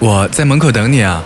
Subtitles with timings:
[0.00, 1.22] 我在门口等你啊。